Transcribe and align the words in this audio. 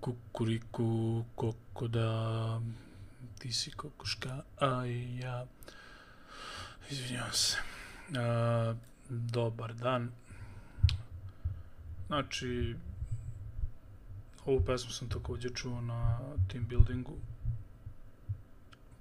Kukuriku, 0.00 1.24
kokoda, 1.34 2.60
ti 3.38 3.52
si 3.52 3.70
kokoška, 3.70 4.42
a 4.60 4.86
i 4.86 5.18
ja. 5.18 5.46
Izvinjavam 6.90 7.32
se. 7.32 7.56
A, 8.18 8.74
dobar 9.08 9.74
dan. 9.74 10.10
Znači, 12.06 12.76
ovu 14.46 14.64
pesmu 14.64 14.90
sam 14.90 15.08
također 15.08 15.52
čuo 15.54 15.80
na 15.80 16.18
team 16.48 16.66
buildingu 16.68 17.16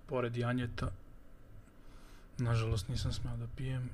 pored 0.07 0.37
Janjeta. 0.37 0.91
Nažalost 2.37 2.87
nisam 2.87 3.13
smio 3.13 3.37
da 3.37 3.47
pijem. 3.55 3.89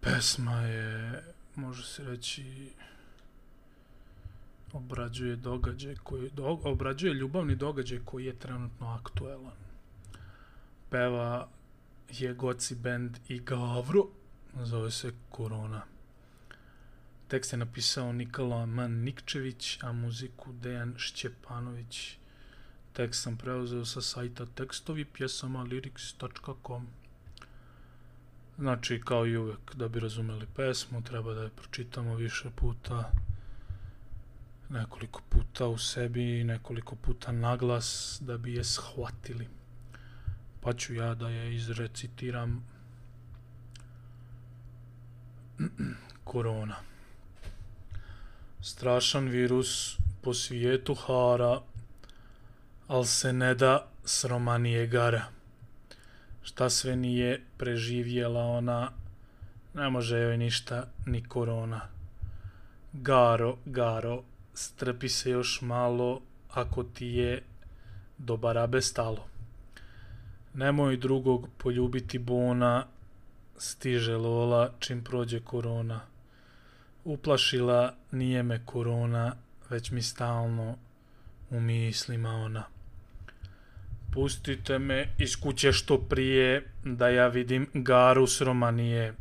Pesma 0.00 0.60
je, 0.60 1.22
može 1.54 1.86
se 1.86 2.04
reći, 2.04 2.72
obrađuje 4.72 5.36
događaj 5.36 5.94
koji 6.02 6.30
do, 6.30 6.60
obrađuje 6.64 7.14
ljubavni 7.14 7.56
događaj 7.56 7.98
koji 8.04 8.24
je 8.24 8.38
trenutno 8.38 8.88
aktuelan. 8.88 9.56
Peva 10.90 11.48
je 12.10 12.34
Goci 12.34 12.74
band 12.74 13.18
i 13.28 13.38
Gavro, 13.38 14.06
zove 14.54 14.90
se 14.90 15.12
Korona. 15.30 15.82
Tekst 17.28 17.52
je 17.52 17.56
napisao 17.56 18.12
Nikola 18.12 18.66
Man 18.66 18.92
Nikčević, 18.92 19.78
a 19.82 19.92
muziku 19.92 20.52
Dejan 20.52 20.94
Šćepanović. 20.98 22.18
Tekst 22.92 23.22
sam 23.22 23.36
preuzeo 23.36 23.84
sa 23.84 24.00
sajta 24.00 24.46
tekstovi 24.46 25.04
pjesama 25.04 25.64
lyrics.com. 25.64 26.86
Znači, 28.58 29.00
kao 29.04 29.26
i 29.26 29.36
uvek, 29.36 29.74
da 29.74 29.88
bi 29.88 30.00
razumeli 30.00 30.46
pesmu, 30.56 31.02
treba 31.02 31.34
da 31.34 31.42
je 31.42 31.50
pročitamo 31.50 32.16
više 32.16 32.50
puta, 32.56 33.12
nekoliko 34.70 35.20
puta 35.28 35.66
u 35.66 35.78
sebi, 35.78 36.44
nekoliko 36.44 36.96
puta 36.96 37.32
naglas, 37.32 38.18
da 38.20 38.38
bi 38.38 38.54
je 38.54 38.64
shvatili. 38.64 39.48
Pa 40.60 40.72
ću 40.72 40.94
ja 40.94 41.14
da 41.14 41.28
je 41.28 41.54
izrecitiram 41.54 42.64
korona. 46.24 46.76
Strašan 48.60 49.28
virus 49.28 49.98
po 50.22 50.34
svijetu 50.34 50.94
hara, 50.94 51.60
al 52.88 53.04
se 53.04 53.32
ne 53.32 53.54
da 53.54 53.88
sromanije 54.04 54.86
gara. 54.86 55.24
Šta 56.42 56.70
sve 56.70 56.96
nije 56.96 57.42
preživjela 57.58 58.44
ona, 58.44 58.90
ne 59.74 59.90
može 59.90 60.18
joj 60.18 60.36
ništa 60.36 60.86
ni 61.06 61.24
korona. 61.24 61.80
Garo, 62.92 63.56
garo, 63.64 64.22
strpi 64.58 65.08
se 65.08 65.30
još 65.30 65.60
malo, 65.62 66.20
ako 66.50 66.82
ti 66.82 67.06
je 67.06 67.42
do 68.18 68.36
barabe 68.36 68.82
stalo. 68.82 69.26
Nemoj 70.54 70.96
drugog 70.96 71.48
poljubiti 71.58 72.18
bona, 72.18 72.86
stiže 73.56 74.16
Lola 74.16 74.72
čim 74.78 75.04
prođe 75.04 75.40
korona. 75.40 76.00
Uplašila 77.04 77.94
nije 78.10 78.42
me 78.42 78.60
korona, 78.64 79.36
već 79.70 79.90
mi 79.90 80.02
stalno 80.02 80.76
u 81.50 81.60
mislima 81.60 82.30
ona. 82.30 82.64
Pustite 84.12 84.78
me 84.78 85.14
iz 85.18 85.36
kuće 85.40 85.72
što 85.72 85.98
prije, 85.98 86.72
da 86.84 87.08
ja 87.08 87.28
vidim 87.28 87.66
garu 87.74 88.26
s 88.26 88.40
Romanije. 88.40 89.14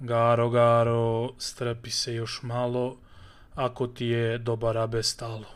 Garo, 0.00 0.50
garo, 0.50 1.32
strpi 1.38 1.90
se 1.90 2.14
još 2.14 2.42
malo, 2.42 2.96
ako 3.58 3.86
ti 3.86 4.06
je 4.06 4.38
dobar 4.38 4.78
abe 4.78 5.02
stalo. 5.02 5.46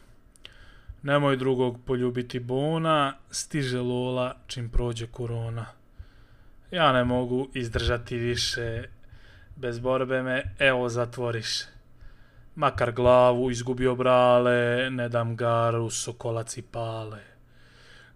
Nemoj 1.03 1.37
drugog 1.37 1.79
poljubiti 1.87 2.41
bona, 2.41 3.15
stiže 3.31 3.81
Lola 3.81 4.37
čim 4.47 4.69
prođe 4.69 5.07
korona. 5.07 5.67
Ja 6.71 6.93
ne 6.93 7.05
mogu 7.05 7.49
izdržati 7.55 8.17
više, 8.17 8.89
bez 9.57 9.79
borbe 9.79 10.23
me 10.23 10.55
evo 10.59 10.89
zatvoriš. 10.89 11.63
Makar 12.55 12.93
glavu 12.93 13.51
izgubio 13.51 13.95
brale, 13.95 14.91
ne 14.91 15.09
dam 15.09 15.37
garu, 15.37 15.91
sokolaci 15.91 16.63
pale. 16.63 17.21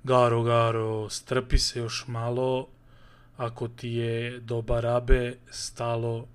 Garo, 0.04 0.42
garo, 0.42 1.10
strpi 1.10 1.58
se 1.58 1.78
još 1.78 2.04
malo, 2.06 2.68
ako 3.36 3.68
ti 3.68 3.88
je 3.88 4.41
dobar 4.41 4.86
abe 4.86 5.34
stalo, 5.50 6.26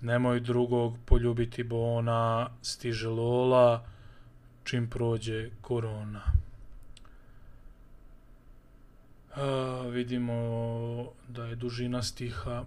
nemoj 0.00 0.40
drugog 0.40 0.98
poljubiti 1.04 1.62
bona, 1.62 2.50
stiže 2.62 3.08
lola, 3.08 3.84
čim 4.64 4.90
prođe 4.90 5.50
korona. 5.60 6.22
A, 9.34 9.82
vidimo 9.90 10.34
da 11.28 11.44
je 11.44 11.56
dužina 11.56 12.02
stiha, 12.02 12.64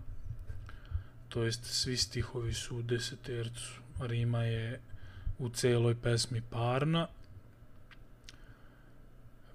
to 1.30 1.44
jest 1.44 1.66
svi 1.66 1.97
stihovi 1.97 2.53
su 2.53 2.78
u 2.78 2.81
desetercu, 2.81 3.81
rima 4.00 4.44
je 4.44 4.80
u 5.40 5.50
celoj 5.50 5.96
pesmi 6.02 6.41
parna, 6.50 7.08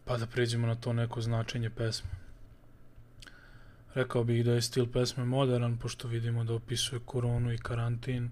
pa 0.04 0.16
da 0.16 0.26
pređemo 0.26 0.66
na 0.66 0.74
to 0.74 0.92
neko 0.92 1.20
značenje 1.20 1.70
pesme. 1.70 2.25
Rekao 3.96 4.24
bih 4.24 4.44
da 4.44 4.52
je 4.52 4.62
stil 4.62 4.86
pesme 4.92 5.24
modern, 5.24 5.76
pošto 5.76 6.08
vidimo 6.08 6.44
da 6.44 6.54
opisuje 6.54 7.00
koronu 7.04 7.52
i 7.52 7.58
karantin. 7.58 8.30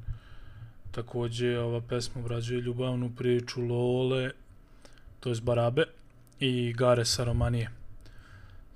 Također 0.90 1.58
ova 1.58 1.80
pesma 1.80 2.20
obrađuje 2.20 2.60
ljubavnu 2.60 3.12
priču 3.16 3.60
Lole, 3.60 4.30
to 5.20 5.28
je 5.28 5.40
Barabe, 5.42 5.84
i 6.40 6.72
Gare 6.72 7.04
sa 7.04 7.24
Romanije. 7.24 7.70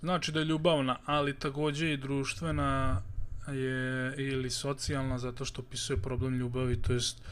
Znači 0.01 0.33
da 0.33 0.39
je 0.39 0.45
ljubavna, 0.45 0.97
ali 1.05 1.39
također 1.39 1.89
i 1.89 1.97
društvena 1.97 3.03
je 3.49 4.15
ili 4.17 4.51
socijalna 4.51 5.19
zato 5.19 5.45
što 5.45 5.63
opisuje 5.63 6.03
problem 6.03 6.39
ljubavi, 6.39 6.83
to 6.83 6.93
jest 6.93 7.23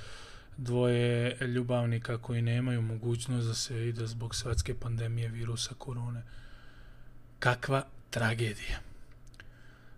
dvoje 0.56 1.36
ljubavnika 1.40 2.18
koji 2.18 2.42
nemaju 2.42 2.82
mogućnost 2.82 3.48
da 3.48 3.54
se 3.54 3.74
vide 3.74 4.06
zbog 4.06 4.34
svetske 4.34 4.74
pandemije 4.74 5.28
virusa 5.28 5.74
korone. 5.78 6.22
Kakva 7.38 7.84
tragedija. 8.10 8.80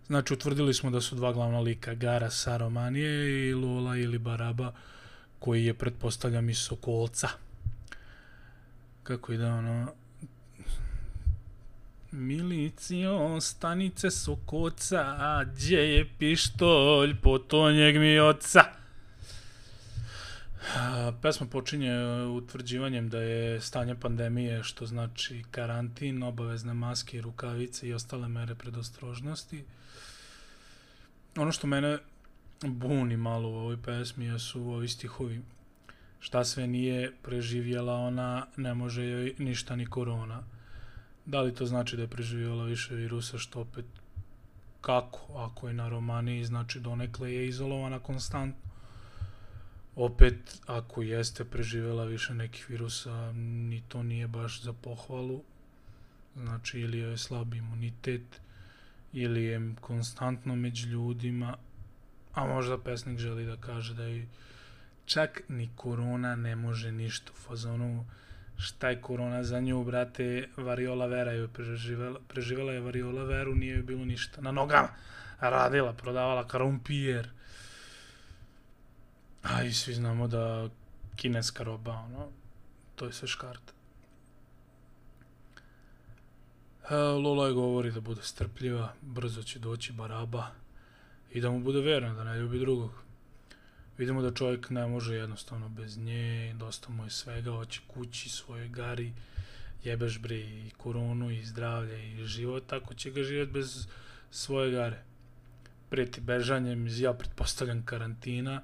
Znači, 0.08 0.34
utvrdili 0.34 0.74
smo 0.74 0.90
da 0.90 1.00
su 1.00 1.14
dva 1.14 1.32
glavna 1.32 1.60
lika, 1.60 1.94
Gara 1.94 2.30
Saromanije 2.30 3.48
i 3.48 3.54
Lola 3.54 3.96
ili 3.96 4.18
Baraba, 4.18 4.72
koji 5.38 5.64
je, 5.64 5.74
pretpostavljam, 5.74 6.50
iz 6.50 6.58
Sokolca. 6.58 7.28
Kako 9.02 9.32
ide 9.32 9.46
ono... 9.46 9.92
Milicijo, 12.10 13.40
stanice 13.40 14.10
Sokoca, 14.10 15.44
gdje 15.44 15.78
je 15.78 16.08
pištolj, 16.18 17.16
potonjeg 17.22 17.96
mi 17.96 18.18
oca. 18.18 18.77
Pesma 21.22 21.46
počinje 21.46 21.90
e, 21.90 22.26
utvrđivanjem 22.26 23.08
da 23.08 23.18
je 23.18 23.60
stanje 23.60 23.94
pandemije, 23.94 24.62
što 24.62 24.86
znači 24.86 25.44
karantin, 25.50 26.22
obavezne 26.22 26.74
maske, 26.74 27.20
rukavice 27.20 27.88
i 27.88 27.92
ostale 27.92 28.28
mere 28.28 28.54
predostrožnosti. 28.54 29.64
Ono 31.36 31.52
što 31.52 31.66
mene 31.66 31.98
buni 32.62 33.16
malo 33.16 33.48
u 33.48 33.54
ovoj 33.54 33.82
pesmi 33.82 34.38
su 34.38 34.62
ovi 34.62 34.88
stihovi. 34.88 35.42
Šta 36.20 36.44
sve 36.44 36.66
nije 36.66 37.12
preživjela 37.22 37.94
ona, 37.94 38.46
ne 38.56 38.74
može 38.74 39.04
joj 39.04 39.34
ništa 39.38 39.76
ni 39.76 39.86
korona. 39.86 40.42
Da 41.26 41.40
li 41.40 41.54
to 41.54 41.66
znači 41.66 41.96
da 41.96 42.02
je 42.02 42.08
preživjela 42.08 42.64
više 42.64 42.94
virusa, 42.94 43.38
što 43.38 43.60
opet 43.60 43.84
kako, 44.80 45.38
ako 45.38 45.68
je 45.68 45.74
na 45.74 45.88
romaniji, 45.88 46.44
znači 46.44 46.80
donekle 46.80 47.34
je 47.34 47.48
izolovana 47.48 47.98
konstantno 47.98 48.67
opet, 49.98 50.60
ako 50.66 51.02
jeste 51.02 51.44
preživela 51.44 52.04
više 52.04 52.34
nekih 52.34 52.70
virusa, 52.70 53.32
ni 53.32 53.82
to 53.88 54.02
nije 54.02 54.28
baš 54.28 54.62
za 54.62 54.72
pohvalu. 54.72 55.42
Znači, 56.36 56.80
ili 56.80 56.98
je 56.98 57.18
slab 57.18 57.54
imunitet, 57.54 58.40
ili 59.12 59.44
je 59.44 59.74
konstantno 59.80 60.56
među 60.56 60.88
ljudima, 60.88 61.56
a 62.34 62.46
možda 62.46 62.78
pesnik 62.78 63.18
želi 63.18 63.46
da 63.46 63.56
kaže 63.56 63.94
da 63.94 64.02
je 64.02 64.26
čak 65.04 65.42
ni 65.48 65.70
korona 65.76 66.36
ne 66.36 66.56
može 66.56 66.92
ništa 66.92 67.32
u 67.32 67.40
fazonu 67.40 68.04
šta 68.58 68.88
je 68.88 69.00
korona 69.00 69.42
za 69.44 69.60
nju, 69.60 69.84
brate, 69.84 70.48
variola 70.56 71.06
vera 71.06 71.32
je 71.32 71.48
preživela, 71.48 72.20
preživela 72.28 72.72
je 72.72 72.80
variola 72.80 73.24
veru, 73.24 73.54
nije 73.54 73.74
joj 73.74 73.82
bilo 73.82 74.04
ništa. 74.04 74.40
Na 74.40 74.52
nogama 74.52 74.88
radila, 75.40 75.92
prodavala 75.92 76.46
karumpijer, 76.46 77.28
A 79.42 79.62
i 79.62 79.72
svi 79.72 79.94
znamo 79.94 80.28
da 80.28 80.68
kineska 81.16 81.64
roba, 81.64 81.92
ono, 81.92 82.28
to 82.96 83.06
je 83.06 83.12
sve 83.12 83.28
škarta. 83.28 83.72
E, 86.90 86.94
Lola 86.96 87.46
je 87.46 87.52
govori 87.52 87.90
da 87.92 88.00
bude 88.00 88.22
strpljiva, 88.22 88.92
brzo 89.02 89.42
će 89.42 89.58
doći 89.58 89.92
baraba 89.92 90.46
i 91.32 91.40
da 91.40 91.50
mu 91.50 91.60
bude 91.60 91.80
verna, 91.80 92.14
da 92.14 92.24
ne 92.24 92.38
ljubi 92.38 92.58
drugog. 92.58 92.90
vidimo 93.98 94.22
da 94.22 94.34
čovjek 94.34 94.70
ne 94.70 94.86
može 94.86 95.14
jednostavno 95.14 95.68
bez 95.68 95.98
nje, 95.98 96.54
dosta 96.58 96.90
mu 96.90 97.04
je 97.04 97.10
svega, 97.10 97.50
hoće 97.50 97.80
kući, 97.86 98.28
svoje 98.28 98.68
gari, 98.68 99.12
jebeš 99.84 100.18
bre 100.18 100.36
i 100.36 100.70
koronu 100.76 101.30
i 101.30 101.44
zdravlje 101.44 102.12
i 102.12 102.24
život, 102.24 102.66
tako 102.66 102.94
će 102.94 103.10
ga 103.10 103.22
živjeti 103.22 103.52
bez 103.52 103.86
svoje 104.30 104.70
gare. 104.70 105.02
Preti 105.90 106.20
bežanjem 106.20 106.88
ja 106.88 107.12
pretpostavljam, 107.12 107.84
karantina 107.84 108.62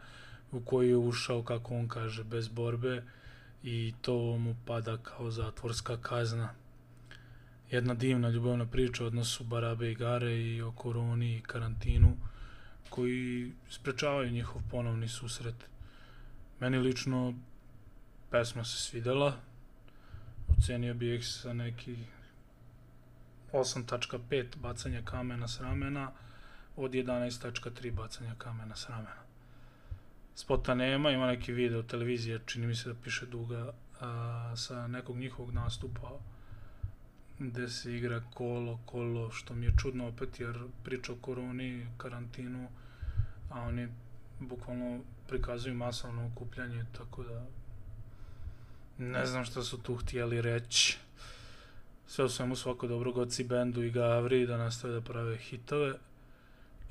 u 0.54 0.60
koji 0.60 0.88
je 0.88 0.96
ušao, 0.96 1.42
kako 1.42 1.74
on 1.74 1.88
kaže, 1.88 2.24
bez 2.24 2.48
borbe 2.48 3.02
i 3.62 3.94
to 4.02 4.38
mu 4.38 4.56
pada 4.66 4.96
kao 4.96 5.30
zatvorska 5.30 5.96
kazna. 5.96 6.54
Jedna 7.70 7.94
divna 7.94 8.28
ljubavna 8.28 8.66
priča 8.66 9.04
o 9.04 9.06
odnosu 9.06 9.44
Barabe 9.44 9.90
i 9.90 9.94
Gare 9.94 10.36
i 10.36 10.62
o 10.62 10.72
koroni 10.72 11.36
i 11.36 11.42
karantinu 11.42 12.16
koji 12.90 13.52
sprečavaju 13.70 14.30
njihov 14.30 14.62
ponovni 14.70 15.08
susret. 15.08 15.54
Meni 16.60 16.78
lično 16.78 17.34
pesma 18.30 18.64
se 18.64 18.82
svidela, 18.82 19.36
ocenio 20.48 20.94
bih 20.94 21.18
ih 21.18 21.26
sa 21.26 21.52
neki 21.52 21.96
8.5 23.52 24.56
bacanja 24.56 25.02
kamena 25.04 25.48
s 25.48 25.60
ramena 25.60 26.10
od 26.76 26.90
11.3 26.90 27.92
bacanja 27.92 28.34
kamena 28.38 28.76
s 28.76 28.88
ramena. 28.88 29.23
Spota 30.34 30.74
nema, 30.74 31.10
ima 31.10 31.26
neki 31.26 31.52
video 31.52 31.82
televizije, 31.82 32.40
čini 32.46 32.66
mi 32.66 32.74
se 32.74 32.88
da 32.88 32.94
piše 33.04 33.26
duga, 33.26 33.72
a, 34.00 34.52
sa 34.56 34.86
nekog 34.86 35.16
njihovog 35.16 35.54
nastupa 35.54 36.10
gde 37.38 37.68
se 37.68 37.96
igra 37.96 38.22
kolo, 38.34 38.78
kolo, 38.86 39.30
što 39.30 39.54
mi 39.54 39.66
je 39.66 39.74
čudno 39.78 40.08
opet, 40.08 40.40
jer 40.40 40.58
priča 40.84 41.12
o 41.12 41.16
koroni, 41.20 41.86
karantinu, 41.96 42.68
a 43.50 43.60
oni 43.60 43.88
bukvalno 44.40 45.00
prikazuju 45.28 45.74
masovno 45.74 46.26
okupljanje, 46.26 46.84
tako 46.98 47.22
da 47.22 47.46
ne 48.98 49.26
znam 49.26 49.44
šta 49.44 49.62
su 49.62 49.82
tu 49.82 49.96
htjeli 49.96 50.42
reći. 50.42 50.98
Sve 52.06 52.24
u 52.24 52.28
svemu 52.28 52.56
svako 52.56 52.86
dobro 52.86 53.12
goci 53.12 53.44
bendu 53.44 53.82
i 53.82 53.90
Gavri 53.90 54.46
da 54.46 54.56
nastave 54.56 54.94
da 54.94 55.00
prave 55.00 55.36
hitove. 55.36 55.94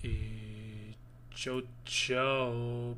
I 0.03 0.93
čao, 1.35 1.61
čao. 1.83 2.95